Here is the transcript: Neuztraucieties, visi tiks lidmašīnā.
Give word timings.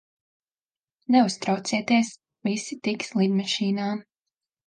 Neuztraucieties, 1.15 2.09
visi 2.49 2.79
tiks 2.87 3.13
lidmašīnā. 3.21 3.93